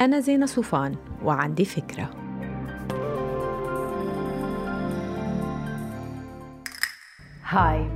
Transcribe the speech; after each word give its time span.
أنا 0.00 0.20
زينة 0.20 0.46
صوفان 0.46 0.94
وعندي 1.24 1.64
فكرة. 1.64 2.10
هاي. 7.48 7.86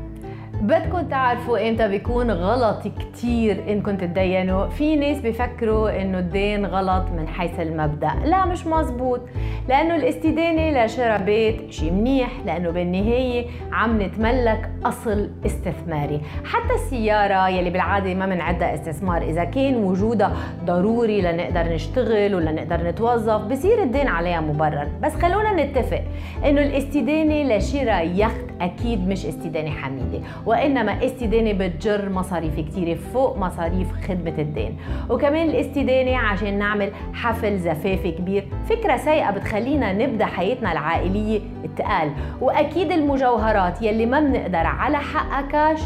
بدكم 0.60 1.08
تعرفوا 1.08 1.68
إمتى 1.68 1.88
بيكون 1.88 2.30
غلط 2.30 2.82
كتير 2.88 3.72
انكم 3.72 3.96
تتدينوا 3.96 4.68
في 4.68 4.96
ناس 4.96 5.20
بيفكروا 5.20 6.02
إنه 6.02 6.18
الدين 6.18 6.66
غلط 6.66 7.10
من 7.10 7.28
حيث 7.28 7.60
المبدأ. 7.60 8.14
لا 8.24 8.44
مش 8.44 8.66
مزبوط. 8.66 9.20
لأنه 9.68 9.96
الاستدانة 9.96 10.84
لشراء 10.84 11.22
بيت 11.22 11.72
شيء 11.72 11.92
منيح 11.92 12.30
لأنه 12.46 12.70
بالنهاية 12.70 13.46
عم 13.72 14.02
نتملك 14.02 14.70
أصل 14.84 15.30
استثماري. 15.46 16.20
حتى 16.44 16.74
السيارة 16.74 17.48
يلي 17.48 17.70
بالعادة 17.70 18.14
ما 18.14 18.26
بنعدها 18.26 18.74
استثمار 18.74 19.22
إذا 19.22 19.44
كان 19.44 19.76
وجودها 19.76 20.36
ضروري 20.64 21.20
لنقدر 21.20 21.74
نشتغل 21.74 22.34
ولا 22.34 22.52
نقدر 22.52 22.88
نتوظف 22.88 23.44
بصير 23.44 23.82
الدين 23.82 24.08
عليها 24.08 24.40
مبرر. 24.40 24.88
بس 25.02 25.14
خلونا 25.14 25.64
نتفق 25.64 26.02
إنه 26.44 26.62
الاستدانة 26.62 27.56
لشراء 27.56 28.10
يخت 28.14 28.44
أكيد 28.60 29.08
مش 29.08 29.26
استدانة 29.26 29.70
حميدة 29.70 30.20
وإنما 30.46 31.04
استدانة 31.04 31.52
بتجر 31.52 32.08
مصاريف 32.08 32.60
كثيره 32.60 32.98
فوق 33.14 33.38
مصاريف 33.38 33.92
خدمة 34.08 34.34
الدين. 34.38 34.76
وكمان 35.10 35.48
الاستدانة 35.48 36.16
عشان 36.16 36.58
نعمل 36.58 36.90
حفل 37.14 37.58
زفاف 37.58 38.06
كبير 38.06 38.44
فكرة 38.68 38.96
سيئة 38.96 39.30
بتخلينا 39.54 39.92
نبدأ 39.92 40.24
حياتنا 40.24 40.72
العائلية 40.72 41.40
التقال. 41.64 42.10
وأكيد 42.40 42.92
المجوهرات 42.92 43.82
يلي 43.82 44.06
ما 44.06 44.20
بنقدر 44.20 44.66
على 44.66 44.96
حقها 44.98 45.42
كاش 45.42 45.80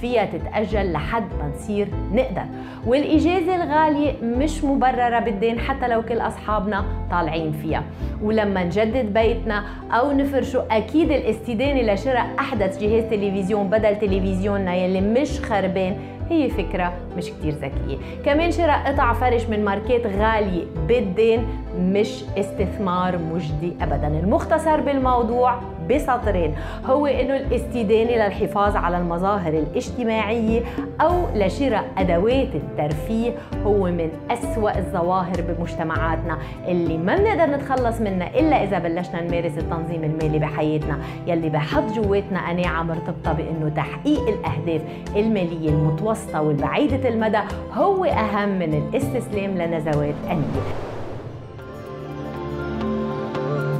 فيها 0.00 0.24
تتأجل 0.24 0.92
لحد 0.92 1.22
ما 1.22 1.52
نصير 1.54 1.88
نقدر. 2.12 2.42
والإجازة 2.86 3.54
الغالية 3.56 4.12
مش 4.22 4.64
مبررة 4.64 5.18
بالدين 5.18 5.58
حتى 5.58 5.88
لو 5.88 6.02
كل 6.02 6.18
أصحابنا 6.18 6.84
طالعين 7.10 7.52
فيها. 7.52 7.82
ولما 8.22 8.64
نجدد 8.64 9.14
بيتنا 9.14 9.64
أو 9.92 10.12
نفرشه 10.12 10.64
أكيد 10.70 11.10
الاستدانة 11.10 11.92
لشراء 11.92 12.26
أحدث 12.38 12.80
جهاز 12.82 13.04
تلفزيون 13.04 13.70
بدل 13.70 13.98
تلفزيوننا 13.98 14.74
يلي 14.74 15.00
مش 15.00 15.40
خربان 15.40 15.96
هي 16.32 16.50
فكرة 16.50 16.92
مش 17.16 17.30
كتير 17.30 17.52
ذكية. 17.52 17.96
كمان 18.24 18.50
شراء 18.50 18.92
قطع 18.92 19.12
فرش 19.12 19.46
من 19.46 19.64
ماركات 19.64 20.06
غالية 20.06 20.64
بالدين 20.88 21.46
مش 21.78 22.24
استثمار 22.38 23.18
مجدي 23.18 23.72
أبدا. 23.82 24.08
المختصر 24.08 24.80
بالموضوع 24.80 25.54
بسطرين. 25.90 26.54
هو 26.86 27.06
إنه 27.06 27.36
الاستدانة 27.36 28.10
للحفاظ 28.26 28.76
على 28.76 28.98
المظاهر 28.98 29.52
الاجتماعية 29.52 30.60
أو 31.00 31.12
لشراء 31.34 31.84
أدوات 31.98 32.54
الترفيه 32.54 33.32
هو 33.66 33.84
من 33.84 34.10
أسوأ 34.30 34.78
الظواهر 34.78 35.36
بمجتمعاتنا. 35.48 36.38
اللي 36.68 36.98
ما 36.98 37.16
بنقدر 37.16 37.56
نتخلص 37.56 38.00
منها 38.00 38.40
إلا 38.40 38.64
إذا 38.64 38.78
بلشنا 38.78 39.22
نمارس 39.22 39.58
التنظيم 39.58 40.04
المالي 40.04 40.38
بحياتنا. 40.38 40.98
يلي 41.26 41.48
بحط 41.48 41.82
جواتنا 41.92 42.48
قناعة 42.48 42.82
مرتبطة 42.82 43.32
بإنه 43.32 43.72
تحقيق 43.76 44.28
الأهداف 44.28 44.82
المالية 45.16 45.68
المتوسطة 45.68 46.21
والبعيدة 46.34 47.08
المدى 47.08 47.40
هو 47.72 48.04
أهم 48.04 48.48
من 48.48 48.74
الاستسلام 48.74 49.58
لنزوات 49.58 50.14
انيه 50.30 50.92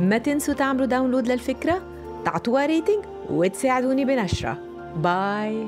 ما 0.00 0.18
تنسوا 0.18 0.54
تعملوا 0.54 0.86
download 0.86 1.28
للفكرة؟ 1.28 1.82
تعطوها 2.24 2.66
rating 2.66 3.04
وتساعدوني 3.30 4.04
بنشرة. 4.04 4.58
باي. 4.96 5.66